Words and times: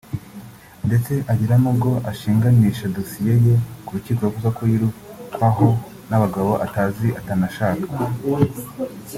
ndetse 0.87 1.13
agera 1.31 1.55
nubwo 1.61 1.89
ashinganisha 2.11 2.91
dosiye 2.95 3.33
ye 3.45 3.53
ku 3.85 3.91
rukiko 3.95 4.21
avuga 4.29 4.49
ko 4.57 4.61
yirukwaho 4.71 5.69
n’abagabo 6.09 6.51
atazi 6.65 7.07
atanashaka 7.19 7.87